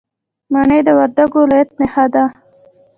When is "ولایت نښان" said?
1.45-2.07